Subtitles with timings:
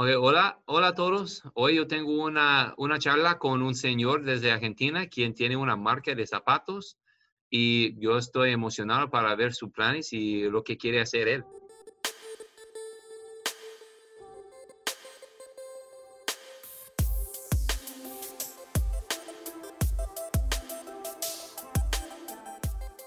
[0.00, 1.42] Okay, hola, hola a todos.
[1.54, 6.14] Hoy yo tengo una, una charla con un señor desde Argentina quien tiene una marca
[6.14, 6.96] de zapatos
[7.50, 11.44] y yo estoy emocionado para ver sus planes y lo que quiere hacer él.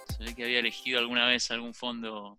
[0.10, 2.38] Se que había elegido alguna vez algún fondo.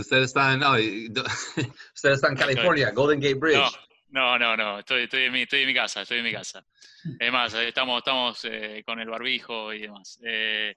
[0.00, 1.24] Ustedes están, no, y- do-
[1.94, 3.72] ustedes están en California, Golden Gate Bridge.
[4.10, 4.78] No, no, no, no.
[4.78, 6.64] Estoy, estoy, en mi, estoy en mi casa, estoy en mi casa.
[7.20, 10.18] Es más, eh, estamos, estamos eh, con el barbijo y demás.
[10.24, 10.74] Eh,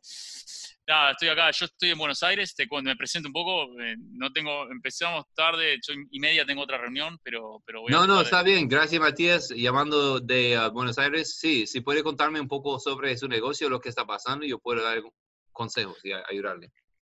[0.87, 3.79] nada, estoy acá, yo estoy en Buenos Aires, te cuento, me presento un poco.
[3.81, 7.95] eh, no tengo, empezamos tarde, ocho y media tengo otra reunión, pero, pero voy a
[7.95, 8.67] No, no, tratar está de- bien.
[8.67, 9.49] Gracias, Matías.
[9.55, 11.37] Llamando de uh, Buenos Aires.
[11.39, 14.83] Sí, si puede contarme un poco sobre su negocio, lo que está pasando, yo puedo
[14.83, 15.01] dar
[15.53, 16.69] consejos y a- ayudarle.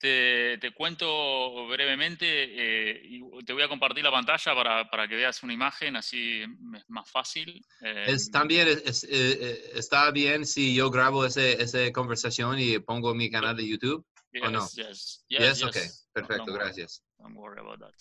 [0.02, 5.16] Te, te cuento brevemente eh, y te voy a compartir la pantalla para, para que
[5.16, 6.50] veas una imagen, así es
[6.90, 7.64] más fácil.
[7.82, 12.58] Eh, Es, también es- es, eh, eh, está bien si yo grabo ese, esa conversación
[12.58, 14.04] y pongo mi canal de YouTube.
[14.42, 14.62] ¿o no?
[14.74, 15.82] yes, yes, Yes, okay.
[15.84, 16.08] yes.
[16.08, 16.64] No- Perfecto, don't worry.
[16.66, 17.04] gracias.
[17.20, 17.94] Don't worry about that.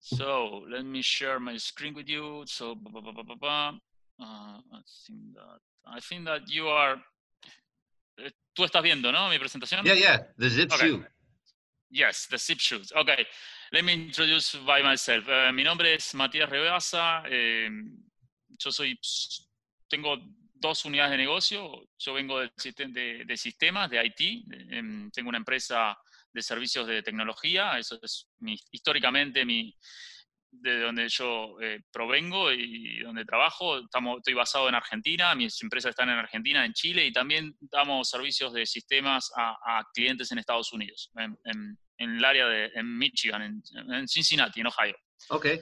[0.00, 2.44] So let me share my screen with you.
[2.46, 3.80] So, ba, ba, ba, ba, ba, ba.
[4.18, 7.02] Uh, I think that I think that you are.
[8.18, 9.28] eh, Tú estás viendo, ¿no?
[9.30, 9.84] Mi presentación.
[9.84, 11.02] Yeah, yeah, the zip Okay.
[11.94, 12.90] Yes, the zip shoes.
[12.92, 13.24] Okay,
[13.72, 15.28] let me introduce by myself.
[15.28, 17.22] Eh, mi nombre es Matías Rebaza.
[17.30, 17.70] eh,
[18.58, 18.98] yo soy,
[19.88, 20.16] tengo
[20.54, 21.86] dos unidades de negocio.
[21.96, 22.50] Yo vengo del
[22.92, 24.44] de, de sistemas, de IT.
[24.72, 25.96] em, tengo una empresa
[26.32, 27.78] de servicios de tecnología.
[27.78, 29.72] Eso es mi, históricamente mi,
[30.50, 33.78] de donde yo eh, provengo y donde trabajo.
[33.78, 38.08] Estamos, estoy basado en Argentina, mis empresas están en Argentina, en Chile y también damos
[38.10, 42.98] servicios de sistemas a, clientes en Estados Unidos, en, en- en el área de en
[42.98, 44.96] Michigan, en, en Cincinnati, en Ohio.
[45.28, 45.60] Okay.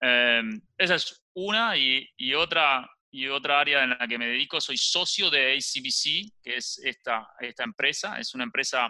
[0.00, 0.42] Eh,
[0.78, 4.76] esa es una y, y otra y otra área en la que me dedico, soy
[4.76, 8.88] socio de ACBC, que es esta, esta empresa, es una empresa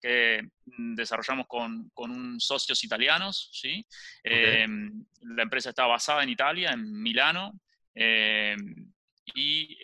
[0.00, 3.86] que mm, desarrollamos con, con unos socios italianos, ¿sí?
[4.22, 4.66] Eh,
[5.22, 7.58] la empresa está basada en Italia, en Milano,
[7.94, 8.54] eh,
[9.34, 9.78] y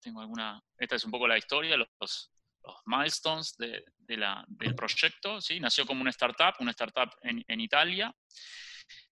[0.00, 2.33] tengo alguna, esta es un poco la historia, los,
[2.64, 5.60] los milestones de, de la- del proyecto, ¿sí?
[5.60, 8.14] Nació como una startup, una startup en, en Italia,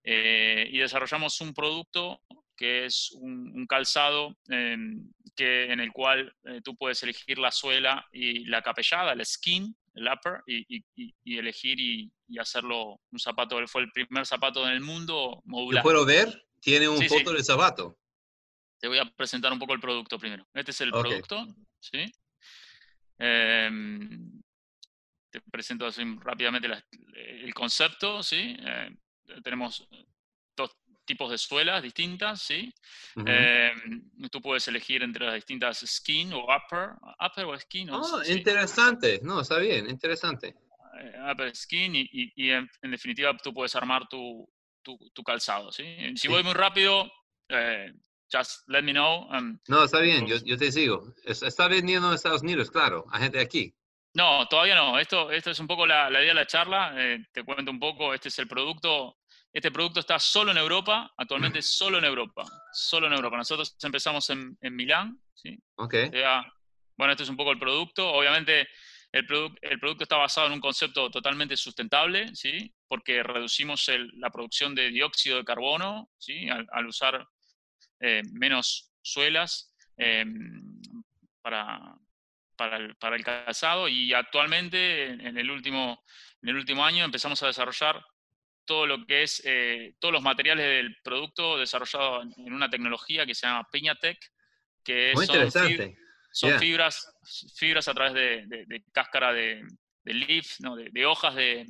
[0.04, 2.20] eh, y desarrollamos un producto
[2.56, 4.76] que es un, un calzado eh,
[5.34, 9.74] que, en el cual eh, tú puedes elegir la suela y la capellada, el skin,
[9.94, 10.84] el upper, y, y-
[11.24, 13.56] y- elegir y, y hacerlo un zapato.
[13.66, 15.82] Fue el primer zapato en el mundo ¿Yo modular.
[15.82, 16.44] puedo ver?
[16.60, 17.18] Tiene un Sí, sí.
[17.18, 17.98] foto de zapato.
[18.78, 20.46] Te voy a presentar un poco el producto primero.
[20.54, 21.02] Este es el Ok.
[21.02, 21.46] producto,
[21.80, 22.12] ¿sí?
[23.24, 24.42] Em,
[25.30, 26.84] te presento así rápidamente la-
[27.14, 28.56] el concepto, ¿sí?
[28.58, 28.90] Eh,
[29.44, 29.88] tenemos
[30.56, 32.72] dos tipos de suelas distintas, ¿sí?
[33.24, 36.90] Em, tú puedes elegir entre las distintas skin o upper,
[37.24, 39.20] upper o skin, o Oh, sí, interesante.
[39.22, 40.54] No, está bien, interesante.
[41.00, 44.46] eh, upper skin y, y- y en, en definitiva tú puedes armar tu,
[44.82, 45.84] tu, tu calzado, ¿sí?
[46.16, 46.28] Si Sí.
[46.28, 47.10] voy muy rápido,
[47.48, 47.92] eh,
[48.32, 49.28] just let me know.
[49.30, 51.14] um, No, está bien, yo, Entonces- yo te sigo.
[51.24, 53.74] Es- Está vendiendo en Estados Unidos, claro, a gente aquí.
[54.14, 54.98] No, todavía no.
[54.98, 56.92] Esto, esto es un poco la, la idea de la charla.
[56.96, 58.12] eh, te cuento un poco.
[58.12, 59.18] Este es el producto.
[59.52, 62.44] Este producto está solo en Europa, actualmente solo en Europa.
[62.72, 63.36] Solo en Europa.
[63.38, 65.18] Nosotros empezamos en, en Milán.
[65.34, 65.58] ¿sí?
[65.76, 65.94] Ok.
[66.08, 66.44] O sea,
[66.96, 68.06] bueno, este es un poco el producto.
[68.12, 68.68] Obviamente,
[69.12, 72.70] el, produ- el producto está basado en un concepto totalmente sustentable, ¿sí?
[72.88, 76.50] porque reducimos el- la producción de dióxido de carbono ¿sí?
[76.50, 77.26] al, al usar
[78.02, 80.24] eh, menos suelas eh,
[81.40, 81.94] para,
[82.56, 83.88] para, el, para el calzado.
[83.88, 86.04] Y actualmente, en, el último,
[86.42, 88.04] en el último año, empezamos a desarrollar
[88.64, 93.34] todo lo que es, eh, todos los materiales del producto desarrollado en, una tecnología que
[93.34, 94.18] se llama Peñatec,
[94.84, 95.98] que Muy son fib- interesante.
[96.32, 96.58] son Yeah.
[96.58, 97.14] fibras,
[97.56, 99.62] fibras a través de, de- de cáscara de,
[100.04, 100.76] de leaf, ¿no?
[100.76, 101.66] de, hojas de,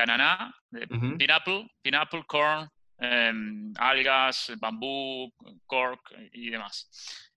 [0.00, 1.16] ananá, de Ujú.
[1.18, 2.68] pineapple, pineapple, corn,
[2.98, 5.32] em, algas, bambú,
[5.66, 6.88] cork y demás.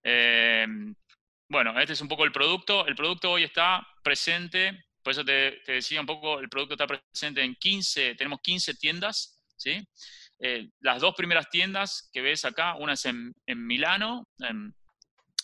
[0.03, 0.95] Em,
[1.49, 2.85] bueno, este es un poco el producto.
[2.87, 7.43] El producto hoy está presente, por eso te, decía un poco, el producto está presente
[7.43, 9.81] en 15, tenemos 15 tiendas, ¿sí?
[10.39, 14.73] Eh, las dos primeras tiendas que ves acá, una es en, en Milano, en-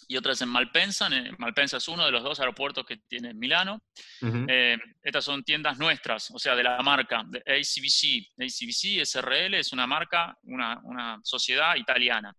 [0.08, 1.08] y otra es en Malpensa.
[1.08, 3.82] En- Malpensa es uno de los dos aeropuertos que tiene Milano.
[4.22, 4.46] Ujú.
[4.48, 8.34] Eh, estas son tiendas nuestras, o sea, de la marca, de ACBC.
[8.38, 12.36] ACBC SRL es una marca, una, una sociedad italiana,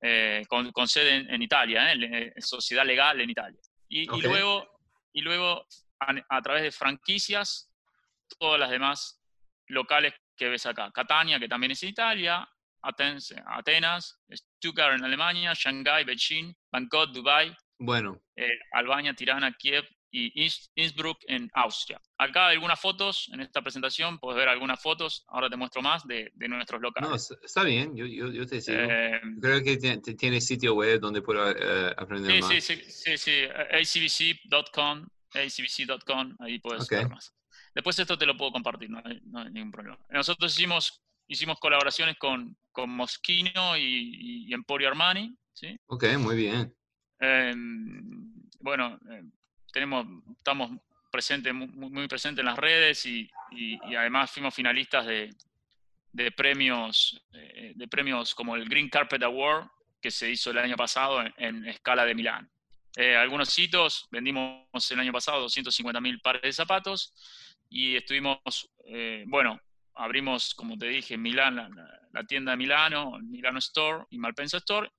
[0.00, 1.98] eh, con, con sede en, en Italia, ¿eh?
[2.36, 3.60] Eh, sociedad legal en Italia.
[3.88, 4.22] Y, y Ok.
[4.24, 4.68] luego,
[5.12, 5.66] y luego
[6.00, 7.70] a, a través de franquicias,
[8.38, 9.20] todas las demás
[9.68, 10.90] locales ¿qué ves acá?
[10.92, 12.46] Catania, que también es Italia,
[12.82, 18.22] Atenas, Atenas Stuttgart en Alemania, Shanghai, Beijing, Bangkok, Dubai, bueno.
[18.36, 22.00] Eh, Albania, Tirana, Kiev y Innsbruck en Austria.
[22.16, 26.06] Acá hay algunas fotos en esta presentación, puedes ver algunas fotos, ahora te muestro más
[26.06, 27.10] de, de nuestros locales.
[27.10, 28.78] No, está bien, yo, yo, yo te sigo.
[28.78, 32.50] Eh, Creo que tiene, sitio web donde puedo eh, aprender sí, más.
[32.50, 37.34] Sí, sí, sí, sí, acbc.com, acbc.com, ahí puedes ver más.
[37.74, 39.98] Después esto te lo puedo compartir, no hay, ningún problema.
[40.08, 45.36] Nosotros hicimos, hicimos colaboraciones con, con Moschino y, y Emporio Armani.
[45.52, 45.78] ¿sí?
[45.86, 46.74] Ok, muy bien.
[47.18, 49.30] Em, bueno, em,
[49.72, 50.06] tenemos,
[50.36, 50.70] estamos
[51.10, 53.30] presentes, muy, presentes en las redes y,
[53.96, 59.68] además fuimos finalistas de, premios, eh, de premios como el Green Carpet Award
[60.00, 62.50] que se hizo el año pasado en, escala de Milán.
[62.96, 67.14] Eh, algunos hitos, vendimos el año pasado 250 mil pares de zapatos
[67.68, 69.60] y estuvimos, eh, bueno,
[69.96, 74.90] abrimos, como te dije, en Milán, la, tienda de Milano, Milano Store y Malpensa Store,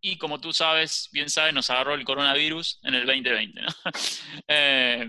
[0.00, 3.60] y como tú sabes, bien sabes, nos agarró el coronavirus en el 2020.
[4.48, 5.08] Eh,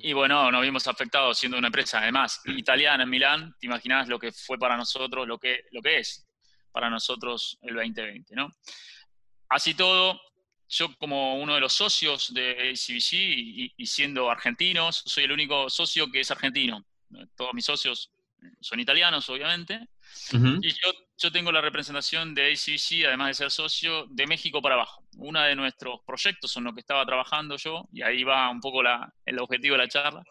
[0.00, 4.18] y bueno, nos vimos afectados siendo una empresa, además, italiana en Milán, te imaginas lo
[4.18, 6.26] que fue para nosotros, lo que, lo que es
[6.72, 8.50] para nosotros el 2020, ¿no?
[9.48, 10.20] Así todo,
[10.68, 15.70] yo como uno de los socios de ACBC y, y, siendo argentinos, soy el único
[15.70, 16.84] socio que es argentino.
[17.36, 18.10] Todos mis socios
[18.60, 19.88] son italianos, obviamente.
[20.32, 24.74] Y yo, yo, tengo la representación de ACBC, además de ser socio, de México para
[24.76, 25.04] abajo.
[25.16, 28.82] Uno de nuestros proyectos en los que estaba trabajando yo, y ahí va un poco
[28.82, 30.22] la, el objetivo de la charla,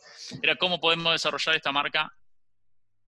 [0.42, 2.12] era cómo podemos desarrollar esta marca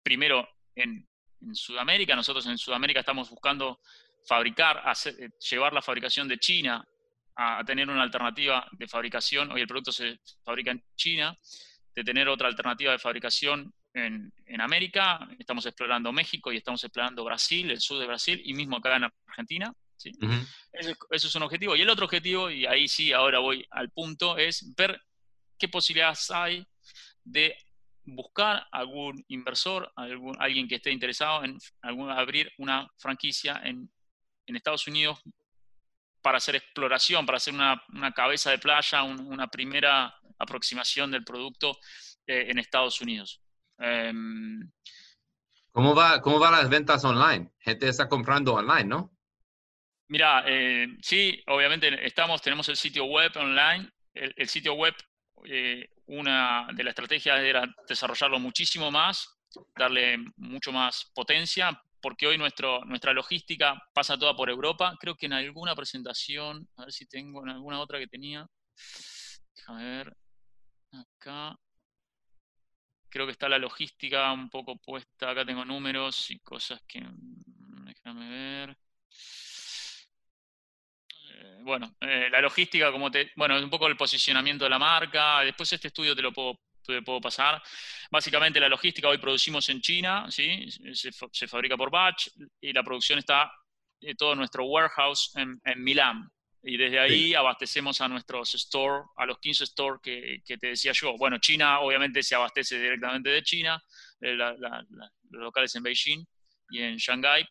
[0.03, 1.09] primero en,
[1.41, 2.17] en Sudamérica.
[2.17, 3.81] Nosotros en Sudamérica estamos buscando
[4.27, 6.85] fabricar, hacer, eh, llevar la fabricación de China
[7.37, 9.51] a, a tener una alternativa de fabricación.
[9.53, 11.37] Hoy el producto se fabrica en China,
[11.95, 17.25] de tener otra alternativa de fabricación en, en, América, estamos explorando México y estamos explorando
[17.25, 19.73] Brasil, el sur de Brasil y mismo acá en Argentina.
[19.97, 20.13] ¿sí?
[20.73, 21.77] eso, es un objetivo.
[21.77, 25.01] Y el otro objetivo, y ahí sí, ahora voy al punto, es ver
[25.59, 26.67] qué posibilidades hay
[27.23, 27.57] de
[28.05, 33.91] buscar algún inversor, algún, alguien que esté interesado en algún, abrir una franquicia en,
[34.47, 35.21] en, Estados Unidos
[36.23, 41.79] para hacer exploración, para hacer una, una cabeza de playa, una primera aproximación del producto
[42.27, 43.41] eh, en Estados Unidos.
[43.79, 44.69] Em,
[45.71, 47.53] ¿Cómo va, ¿Cómo van las ventas online?
[47.61, 49.13] Gente está comprando online, ¿no?
[50.09, 53.89] Mira, eh, sí, obviamente estamos, tenemos el sitio web online.
[54.13, 54.95] El, sitio web,
[55.45, 59.39] eh, una de las estrategias era desarrollarlo muchísimo más,
[59.77, 64.97] darle mucho más potencia, porque hoy nuestro, nuestra logística pasa toda por Europa.
[64.99, 68.49] Creo que en alguna presentación, a ver si tengo en alguna otra que tenía.
[69.55, 70.17] Déjame ver.
[70.93, 71.57] Acá
[73.11, 77.85] creo que está la logística un poco puesta, acá tengo números y cosas que, mm,
[77.85, 78.77] déjame ver.
[81.33, 85.41] Eh, bueno, eh, la logística, como te, bueno, un poco el posicionamiento de la marca,
[85.41, 87.63] después este estudio te lo puedo, te puedo pasar.
[88.11, 90.69] Básicamente la logística hoy producimos en China, ¿sí?
[90.95, 92.29] se, fabrica por batch
[92.61, 93.53] y la producción está
[94.17, 96.31] todo nuestro warehouse en, en Milán,
[96.63, 100.93] y desde ahí abastecemos a nuestros store, a los 15 stores que, que, te decía
[100.93, 101.17] yo.
[101.17, 103.83] Bueno, China obviamente se abastece directamente de China,
[104.21, 104.51] eh, los
[105.31, 106.25] locales en Beijing
[106.71, 107.47] y en Shanghai,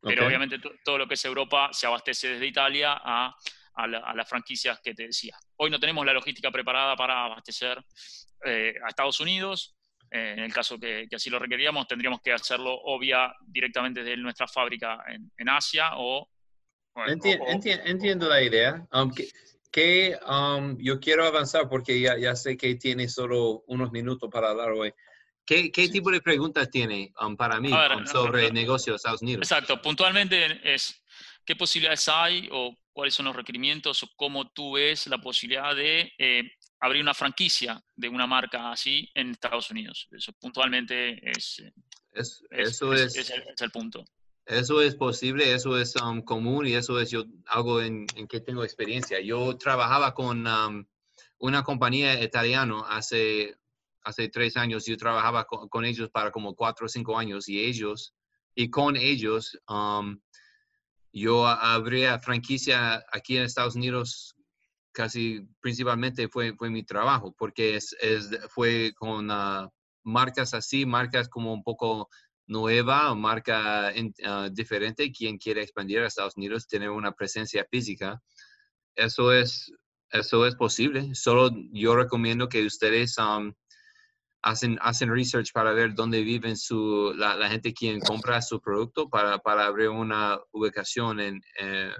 [0.00, 3.34] pero obviamente todo lo que es Europa se abastece desde Italia a,
[3.74, 5.36] a, las franquicias que te decía.
[5.56, 7.82] Hoy no tenemos la logística preparada para abastecer
[8.44, 9.76] eh, a Estados Unidos.
[10.10, 14.16] Eh, en el caso que, que, así lo requeríamos, tendríamos que hacerlo obvia directamente desde
[14.16, 16.28] nuestra fábrica en, en Asia o
[17.06, 18.86] entiendo la idea.
[18.90, 19.28] aunque
[19.70, 24.50] que, um, yo quiero avanzar porque ya, ya sé que tiene solo unos minutos para
[24.50, 24.92] hablar hoy.
[25.44, 29.42] ¿Qué, qué tipo de preguntas tiene um, para mí um, sobre negocios Estados Unidos?
[29.42, 31.02] Exacto, puntualmente es
[31.44, 36.12] qué posibilidades hay o cuáles son los requerimientos o cómo tú ves la posibilidad de
[36.18, 36.42] eh,
[36.80, 40.08] abrir una franquicia de una marca así en Estados Unidos.
[40.10, 41.62] Eso puntualmente es,
[42.12, 44.04] es, eso es, es, es el punto.
[44.48, 48.64] Eso es posible, eso es um, común y eso es yo, algo en, que tengo
[48.64, 49.20] experiencia.
[49.20, 50.86] Yo trabajaba con um,
[51.38, 53.58] una compañía italiana hace,
[54.02, 54.86] hace tres años.
[54.86, 58.14] Yo trabajaba con, ellos para como cuatro o cinco años y ellos,
[58.54, 60.18] y con ellos, um,
[61.12, 64.34] yo abría franquicia aquí en Estados Unidos
[64.92, 69.68] casi principalmente fue, fue mi trabajo porque es, es fue con uh,
[70.04, 72.08] marcas así, marcas como un poco
[72.48, 73.92] nueva o marca
[74.24, 78.20] ah, diferente, quien quiere expandir a Estados Unidos, tener una presencia física,
[78.96, 79.72] eso es,
[80.10, 81.14] eso es posible.
[81.14, 83.16] Solo yo recomiendo que ustedes
[84.42, 89.08] hacen, hacen research para ver dónde viven su, la, la gente quien compra su producto
[89.08, 91.92] para, para abrir una ubicación en eh,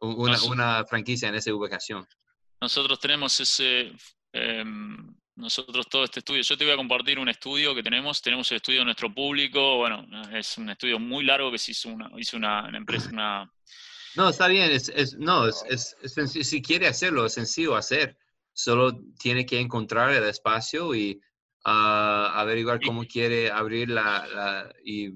[0.00, 2.06] una, una, franquicia en esa ubicación.
[2.60, 3.92] Nosotros tenemos ese,
[4.32, 8.50] em, nosotros todo este estudio, yo te voy a compartir un estudio que tenemos, tenemos
[8.50, 12.10] el estudio de nuestro público, bueno, es un estudio muy largo que se hizo una,
[12.18, 13.50] hizo una, empresa, una...
[14.14, 15.96] No, está bien, es, es no, es, es,
[16.46, 18.18] si quiere hacerlo, es sencillo hacer,
[18.52, 21.18] solo tiene que encontrar el espacio y
[21.64, 25.12] uh, averiguar cómo quiere abrir la, la y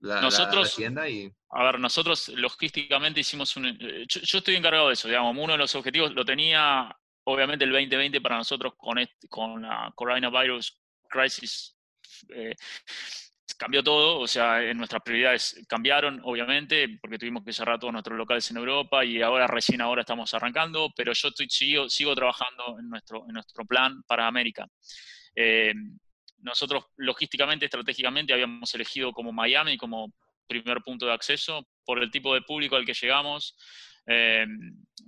[0.00, 1.30] la, nosotros, la, tienda y...
[1.50, 3.66] A ver, nosotros logísticamente hicimos un...
[3.66, 6.96] Eh, yo, yo, estoy encargado de eso, digamos, uno de los objetivos lo tenía
[7.28, 11.76] obviamente el 2020 para nosotros con, este, con la coronavirus crisis
[12.34, 12.54] eh,
[13.58, 18.48] cambió todo, o sea, nuestras prioridades cambiaron, obviamente, porque tuvimos que cerrar todos nuestros locales
[18.50, 22.88] en Europa y ahora recién ahora estamos arrancando, pero yo estoy, sigo, sigo trabajando en
[22.88, 24.66] nuestro, en nuestro plan para América.
[25.34, 25.74] Eh,
[26.38, 30.12] nosotros logísticamente, estratégicamente, habíamos elegido como Miami como
[30.46, 33.56] primer punto de acceso por el tipo de público al que llegamos,
[34.10, 34.46] eh,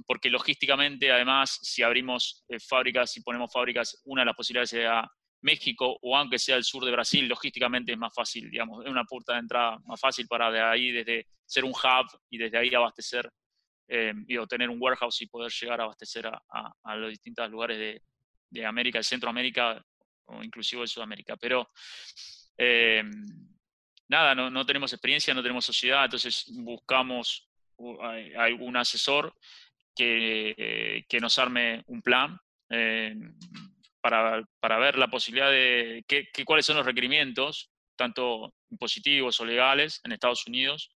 [0.07, 5.11] porque logísticamente, además, si abrimos eh, fábricas, si ponemos fábricas, una de las posibilidades sea
[5.41, 9.05] México o aunque sea el sur de Brasil, logísticamente es más fácil, digamos, es una
[9.05, 12.75] puerta de entrada más fácil para de ahí, desde ser un hub y desde ahí
[12.75, 13.31] abastecer
[13.89, 18.03] eh, y obtener un warehouse y poder llegar a abastecer a, los distintos lugares
[18.51, 19.83] de, América, de Centroamérica
[20.27, 21.37] o inclusive de Sudamérica.
[21.39, 21.71] Pero
[24.09, 27.50] nada, no, no tenemos experiencia, no tenemos sociedad, entonces buscamos
[28.37, 29.35] algún asesor
[29.95, 32.39] que, que, nos arme un plan
[32.71, 33.15] eh,
[34.01, 40.01] para, para, ver la posibilidad de qué, cuáles son los requerimientos, tanto impositivos o legales
[40.05, 40.91] en Estados Unidos,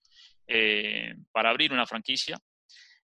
[0.47, 2.37] eh, para abrir una franquicia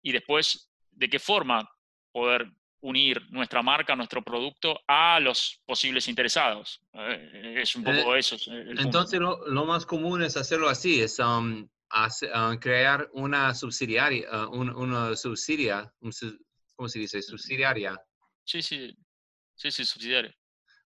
[0.01, 1.69] y después de qué forma
[2.11, 2.47] poder
[2.81, 6.81] unir nuestra marca, nuestro producto a los posibles interesados.
[6.93, 8.35] Eh, es un poco eso.
[8.51, 14.51] Entonces, lo, lo, más común es hacerlo así, es um, a, crear una subsidiaria, uh,
[14.51, 17.21] una subsidia, ¿cómo se dice?
[17.21, 17.95] Subsidiaria.
[18.43, 18.95] Sí, sí,
[19.55, 20.35] sí, sí, subsidiaria.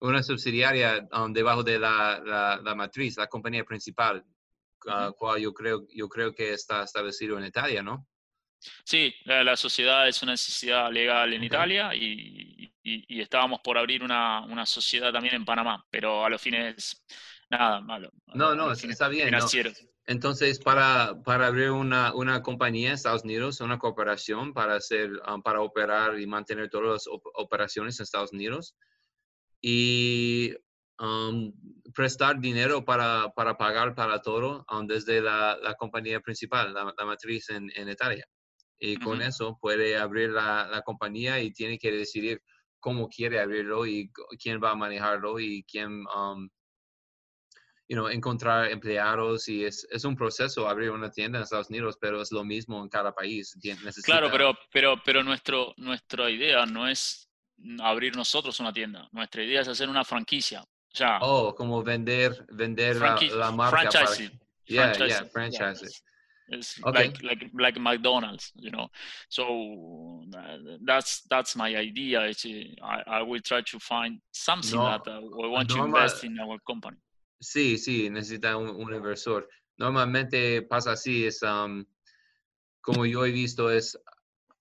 [0.00, 4.24] Una subsidiaria um, debajo de la, la, matriz, la compañía principal,
[4.86, 8.06] uh, cual yo creo, yo creo que está establecido en Italia, ¿no?
[8.84, 14.40] Sí, la, sociedad es una necesidad legal en Italia y, y, estábamos por abrir una,
[14.40, 17.04] una, sociedad también en Panamá, pero a los fines,
[17.48, 18.10] nada, malo.
[18.34, 19.26] No, no, está bien.
[19.26, 19.86] Financieros.
[20.08, 25.42] Entonces, para, para abrir una, una, compañía en Estados Unidos, una cooperación para, hacer, um,
[25.42, 28.76] para operar y mantener todas las operaciones en Estados Unidos
[29.60, 30.54] y
[31.00, 31.52] um,
[31.92, 37.50] prestar dinero para, para, pagar para todo um, desde la, la, compañía principal, la, matriz
[37.50, 38.26] en, en, Italia.
[38.78, 42.42] Y con eso puede abrir la, la, compañía y tiene que decidir
[42.78, 46.04] cómo quiere abrirlo y quién va a manejarlo y quién
[47.88, 51.96] you know, encontrar empleados y es, es, un proceso abrir una tienda en Estados Unidos,
[52.00, 53.56] pero es lo mismo en cada país.
[54.04, 57.28] Claro, pero, pero, pero nuestro, nuestra idea no es
[57.80, 59.08] abrir nosotros una tienda.
[59.12, 60.64] Nuestra idea es hacer una franquicia.
[60.94, 61.18] Ya.
[61.20, 63.90] Oh, como vender, vender la, la, marca.
[63.90, 64.30] Franchising.
[64.30, 64.46] Para...
[64.64, 65.08] Yeah, franchising.
[65.08, 65.90] yeah, franchising.
[65.90, 66.06] Yeah.
[66.48, 67.08] It's okay.
[67.08, 68.88] like like like McDonald's, you know.
[69.28, 70.22] So
[70.84, 72.20] that's that's my idea.
[72.20, 76.38] I, I will try to find something no, that uh, we want to invest in
[76.38, 76.98] our company.
[77.40, 79.48] Sí, sí, necesita un, inversor.
[79.76, 81.40] Normalmente pasa así, es
[82.80, 83.98] como yo he visto, es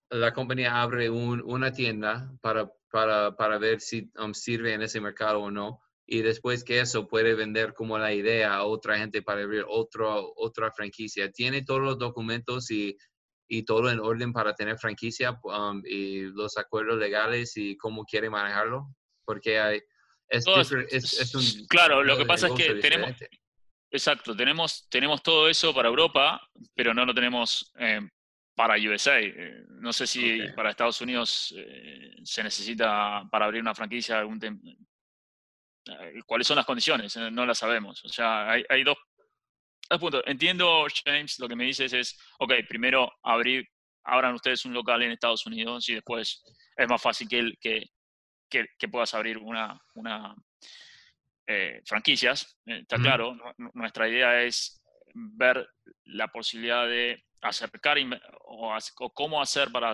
[0.10, 5.52] la compañía abre una tienda para, para, para ver si sirve en ese mercado o
[5.52, 5.82] no.
[6.08, 10.72] Y después que eso puede vender como la idea a otra gente para abrir otra
[10.72, 11.32] franquicia.
[11.32, 12.96] Tiene todos los documentos y,
[13.48, 15.40] y todo en orden para tener franquicia
[15.84, 18.94] y los acuerdos legales y cómo quiere manejarlo.
[19.26, 19.82] Porque hay,
[20.30, 23.12] es, claro, lo que pasa es que tenemos,
[23.92, 26.42] exacto, tenemos, tenemos todo eso para Europa,
[26.74, 28.02] pero no lo tenemos eh,
[28.56, 29.20] para USA.
[29.20, 34.40] Eh, no sé si para Estados Unidos eh, se necesita para abrir una franquicia algún
[36.26, 38.04] cuáles son las condiciones, no las sabemos.
[38.06, 38.98] O sea, hay, hay dos,
[40.00, 40.24] puntos.
[40.26, 43.68] Entiendo, James, lo que me dices es, ok, primero abrir,
[44.04, 46.44] abran ustedes un local en Estados Unidos y después
[46.76, 47.84] es más fácil que, el, que,
[48.50, 50.36] que, puedas abrir una, una
[51.48, 53.38] eh, franquicias, eh, está claro.
[53.74, 54.82] Nuestra idea es
[55.14, 55.68] ver
[56.06, 57.98] la posibilidad de acercar
[58.46, 58.74] o,
[59.14, 59.94] cómo hacer para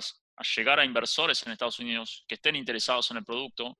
[0.55, 3.77] llegar a inversores en Estados Unidos que estén interesados en el producto,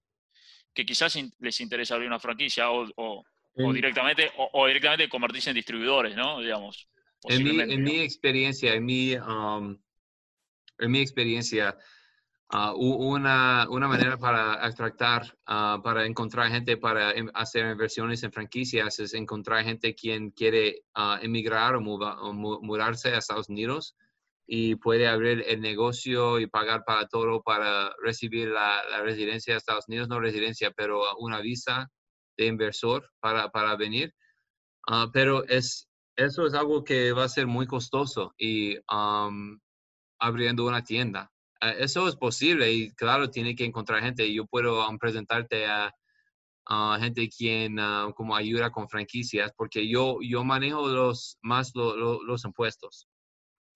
[0.73, 3.23] que quizás les interese abrir una franquicia o,
[3.73, 6.39] directamente o, directamente convertirse en distribuidores, ¿no?
[6.39, 6.87] Digamos.
[7.23, 9.77] En mi, en mi experiencia, en mi, um,
[10.79, 11.77] en mi experiencia,
[12.51, 18.31] ah, una, una, manera para atractar, ah, para encontrar gente para em, hacer inversiones en
[18.31, 20.83] franquicias es encontrar gente quien quiere
[21.21, 23.95] emigrar o, mudarse a Estados Unidos
[24.45, 29.57] y puede abrir el negocio y pagar para todo para recibir la, la residencia de
[29.59, 31.89] Estados Unidos, no residencia, pero una visa
[32.37, 34.13] de inversor para, para venir.
[35.13, 38.77] pero es, eso es algo que va a ser muy costoso y
[40.19, 41.30] abriendo una tienda.
[41.61, 44.33] Eso es posible y claro, tiene que encontrar gente.
[44.33, 45.93] Yo puedo presentarte a,
[46.99, 53.09] gente quien uh, como ayuda con franquicias porque yo, yo manejo los, más los impuestos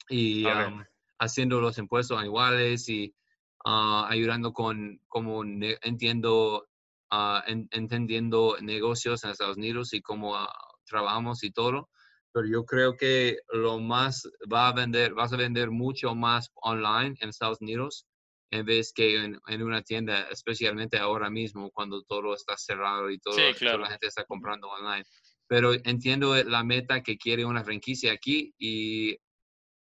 [0.08, 0.46] y
[1.20, 3.14] haciendo los impuestos anuales y
[3.66, 6.68] ayudando con como entiendo
[7.72, 10.38] entendiendo negocios en Estados Unidos y cómo
[10.86, 11.90] trabajamos y todo
[12.36, 17.16] pero yo creo que lo más va a vender, vas a vender mucho más online
[17.22, 18.06] en Estados Unidos
[18.52, 23.38] en vez que en, una tienda, especialmente ahora mismo cuando todo está cerrado y todo,
[23.58, 25.06] toda la gente está comprando online.
[25.48, 29.18] Pero entiendo la meta que quiere una franquicia aquí y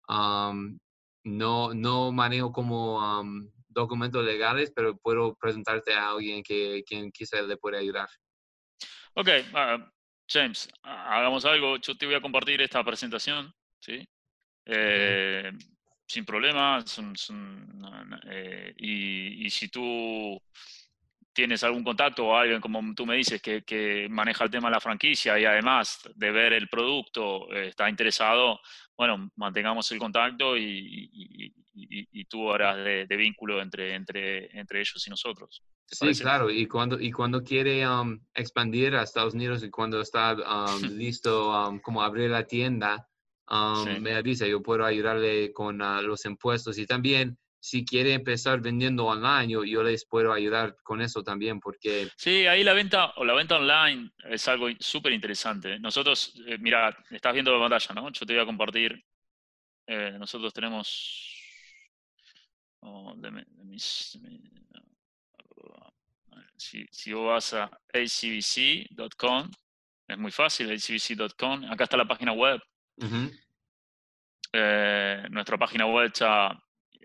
[0.08, 0.76] um,
[1.22, 7.40] no, no manejo como um, documentos legales, pero puedo presentarte a alguien que quien quizá
[7.42, 8.08] le puede ayudar.
[9.14, 9.99] Ok, uh,
[10.30, 11.76] James, hagamos algo.
[11.78, 14.06] Yo te voy a compartir esta presentación, ¿sí?
[14.64, 15.50] Eh,
[16.06, 16.84] sin problema.
[18.26, 20.40] Eh, y, si tú
[21.32, 24.80] tienes algún contacto o alguien, como tú me dices, que, maneja el tema de la
[24.80, 28.60] franquicia y además de ver el producto eh, está interesado,
[28.96, 31.54] bueno, mantengamos el contacto y,
[32.28, 35.62] tú harás de, vínculo entre, entre, entre ellos y nosotros.
[35.86, 40.34] Sí, claro, y cuando, y cuando quiere um, expandir a Estados Unidos y cuando está
[40.34, 43.06] um, listo um, como abrir la tienda,
[44.00, 49.04] me avisa, yo puedo ayudarle con uh, los impuestos y también si quiere empezar vendiendo
[49.04, 52.08] online, yo, les puedo ayudar con eso también porque...
[52.16, 55.78] Sí, ahí la venta o la venta online es algo súper interesante.
[55.78, 58.10] Nosotros, eh, mira, estás viendo la pantalla, ¿no?
[58.10, 59.04] Yo te voy a compartir,
[59.86, 61.36] eh, nosotros tenemos...
[62.80, 63.14] Oh,
[66.56, 69.50] si, si vos vas a acbc.com,
[70.08, 72.60] es muy fácil, acbc.com, acá está la página web.
[74.52, 76.58] Eh, nuestra página web ya,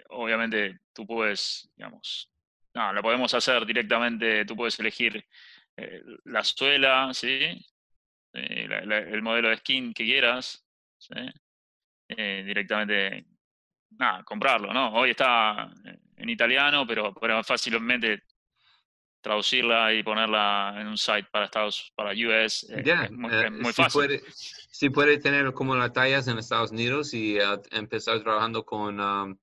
[0.10, 2.32] obviamente, tú puedes, digamos,
[2.74, 5.26] no, la podemos hacer directamente, tú puedes elegir
[5.78, 7.30] eh, la suela, ¿sí?
[8.34, 8.68] Eh,
[9.12, 10.66] el modelo de skin que quieras,
[10.98, 11.16] ¿sí?
[12.08, 13.26] directamente,
[13.92, 14.94] nada, comprarlo, ¿no?
[14.94, 15.72] Hoy está
[16.18, 18.22] en italiano, pero, pero fácilmente
[19.26, 24.22] traducirla y ponerla en un site para Estados, para US, eh, es, muy, eh, fácil.
[24.30, 29.36] Si puede, tener como las tallas en Estados Unidos y uh, empezar trabajando con, um,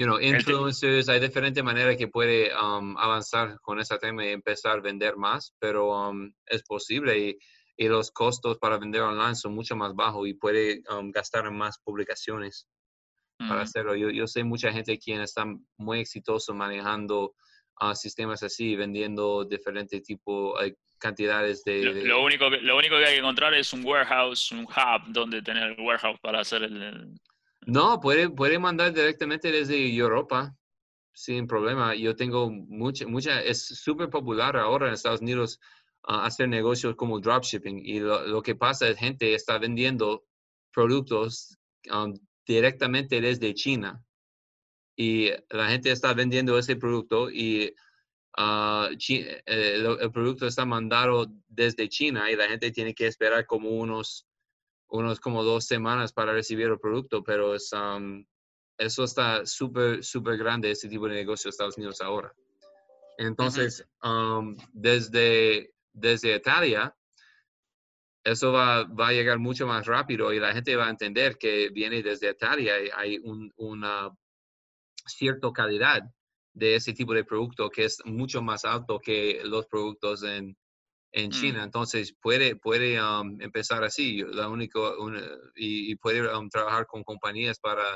[0.00, 4.78] you know, influencers, hay diferentes maneras que puede um, avanzar con ese tema y empezar
[4.78, 7.38] a vender más, pero um, es posible y,
[7.76, 10.80] y, los costos para vender online son mucho más bajos y puede
[11.12, 12.66] gastar en más publicaciones
[13.36, 13.94] para hacerlo.
[13.94, 15.44] Yo, yo sé mucha gente quien está
[15.76, 17.34] muy exitoso manejando
[17.76, 20.58] a sistemas así, vendiendo diferentes tipos,
[20.98, 22.04] cantidades de...
[22.04, 25.42] Lo, único que, lo único que hay que encontrar es un warehouse, un hub donde
[25.42, 27.14] tener el warehouse para hacer el...
[27.66, 30.56] No, puede, puede mandar directamente desde Europa
[31.12, 31.94] sin problema.
[31.94, 35.60] Yo tengo mucha, mucha, es súper popular ahora en Estados Unidos
[36.04, 40.24] ah, hacer negocios como dropshipping y lo, que pasa es gente está vendiendo
[40.72, 41.58] productos
[41.92, 42.14] um,
[42.46, 44.02] directamente desde China
[44.96, 47.74] y la gente está vendiendo ese producto y
[48.36, 53.70] ah, eh, el, producto está mandado desde China y la gente tiene que esperar como
[53.70, 54.26] unos,
[54.90, 57.70] unos como dos semanas para recibir el producto, pero es,
[58.78, 62.32] eso está súper, súper grande, ese tipo de negocio en Estados Unidos ahora.
[63.18, 63.86] Entonces,
[64.72, 66.94] desde, desde Italia,
[68.24, 71.70] eso va, va, a llegar mucho más rápido y la gente va a entender que
[71.70, 72.74] viene desde Italia.
[72.96, 74.10] Hay un, una
[75.06, 76.02] cierta calidad
[76.52, 80.56] de ese tipo de producto que es mucho más alto que los productos en,
[81.12, 81.32] en mm.
[81.32, 81.64] China.
[81.64, 84.96] Entonces puede, puede um, empezar así la único,
[85.56, 87.94] y, puede um, trabajar con compañías para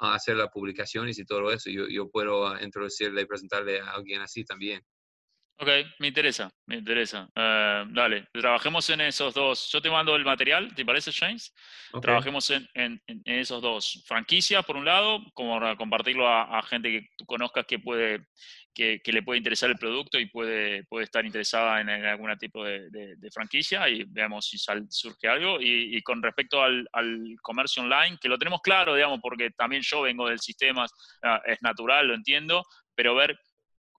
[0.00, 1.70] uh, hacer las publicaciones y todo eso.
[1.70, 4.82] Yo, yo puedo uh, introducirle y presentarle a alguien así también.
[5.58, 5.68] Ok,
[6.00, 7.30] me interesa, me interesa.
[7.34, 9.70] Eh, dale, trabajemos en esos dos.
[9.72, 11.54] Yo te mando el material, ¿te parece, James?
[12.02, 14.04] Trabajemos en, en, esos dos.
[14.06, 18.26] Franquicias, por un lado, como compartirlo a, gente que tú conozcas que puede,
[18.76, 23.16] que, le puede interesar el producto y puede, puede estar interesada en, algún tipo de,
[23.32, 25.58] franquicia y veamos si surge algo.
[25.60, 26.86] Y, con respecto al,
[27.40, 30.86] comercio online, que lo tenemos claro, digamos, porque también yo vengo del sistema,
[31.22, 32.62] ah, es natural, lo entiendo,
[32.94, 33.38] pero ver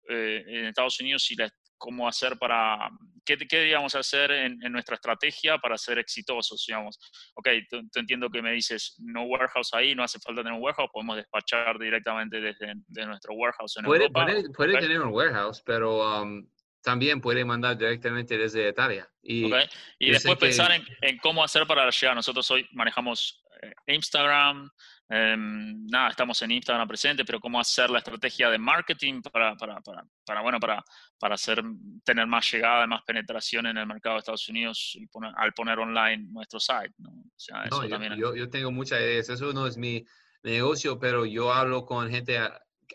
[0.10, 2.90] eh, en Estados Unidos si la, cómo hacer para,
[3.26, 6.98] qué, qué digamos hacer en, nuestra estrategia para ser exitosos, digamos.
[7.36, 10.90] Ok, te entiendo que me dices, no warehouse ahí, no hace falta tener un warehouse,
[10.92, 14.26] podemos despachar directamente desde de nuestro warehouse en puede, Europa.
[14.26, 16.48] Puede, puede tener un warehouse, pero um,
[16.88, 19.10] también puede mandar directamente desde Italia.
[19.22, 19.52] Y,
[20.00, 22.16] y después pensar en, en, cómo hacer para llegar.
[22.16, 24.70] Nosotros hoy manejamos eh, Instagram,
[25.10, 29.80] Em, nada, estamos en Instagram presente, pero cómo hacer la estrategia de marketing para, para,
[29.80, 30.84] para, para bueno, para,
[31.18, 31.64] para hacer,
[32.04, 34.98] tener más llegada, más penetración en el mercado de Estados Unidos
[35.36, 36.94] al poner online nuestro site.
[36.98, 37.10] ¿no?
[37.10, 39.30] O sea, eso yo, también yo, yo, tengo muchas ideas.
[39.30, 40.06] Eso no es mi
[40.44, 42.38] negocio, pero yo hablo con gente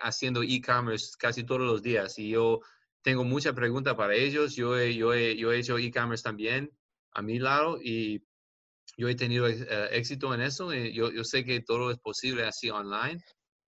[0.03, 2.61] haciendo e-commerce casi todos los días y yo
[3.03, 4.55] tengo muchas preguntas para ellos.
[4.55, 6.71] Yo yo yo he hecho e-commerce también
[7.12, 8.23] a mi lado y
[8.97, 10.73] yo he tenido eh, éxito en eso.
[10.73, 13.23] Y yo, yo, sé que todo es posible así online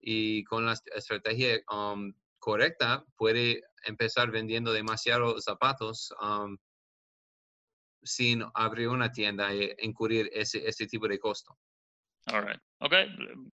[0.00, 6.56] y con la estrategia um, correcta puede empezar vendiendo demasiados zapatos um,
[8.02, 11.56] sin abrir una tienda e incurrir ese, ese tipo de costo.
[12.32, 12.60] All right.
[12.82, 13.06] Okay,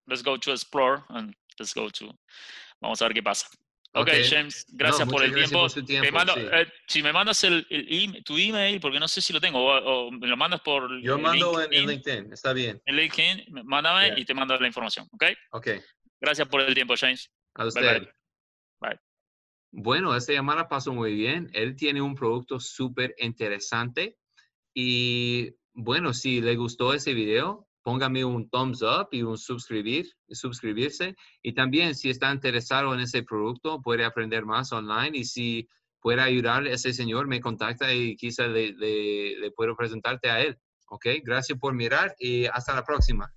[0.07, 2.11] let's go to explore and let's go to.
[2.81, 3.47] Vamos a ver qué pasa.
[3.97, 5.67] Ok, James, gracias por el tiempo.
[5.67, 7.65] Eh, si me mandas el,
[8.25, 11.01] tu email, porque no sé si lo tengo, o, me lo mandas por.
[11.01, 12.81] Yo mando en, LinkedIn, está bien.
[12.85, 15.23] En LinkedIn, mándame y te mando la información, ¿ok?
[15.51, 15.67] Ok.
[16.19, 17.31] Gracias por el tiempo, James.
[17.53, 18.09] A usted.
[18.81, 18.99] Bye,
[19.71, 21.49] Bueno, esta llamada pasó muy bien.
[21.53, 24.17] Él tiene un producto súper interesante.
[24.73, 31.15] Y bueno, si le gustó ese video, póngame un thumbs up y un suscribir, suscribirse.
[31.43, 35.69] Y también si está interesado en ese producto, puede aprender más online y si
[36.01, 40.57] puede ayudar a ese señor, me contacta y quizá le, le puedo presentarte a él.
[40.87, 41.05] ¿Ok?
[41.23, 43.31] Gracias por mirar y hasta la próxima.